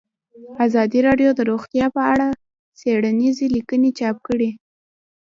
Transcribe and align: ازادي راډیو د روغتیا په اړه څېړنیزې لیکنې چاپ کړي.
ازادي 0.65 0.99
راډیو 1.07 1.29
د 1.35 1.39
روغتیا 1.51 1.85
په 1.95 2.01
اړه 2.13 2.27
څېړنیزې 2.79 3.47
لیکنې 3.55 3.89
چاپ 3.99 4.17
کړي. 4.27 4.49